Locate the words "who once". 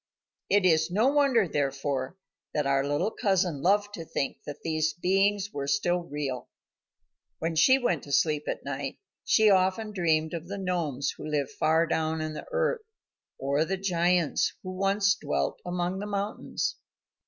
14.63-15.13